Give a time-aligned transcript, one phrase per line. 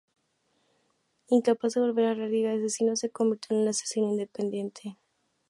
[1.27, 4.97] Incapaz de volver a la Liga de Asesinos, se convirtió en un asesino independiente.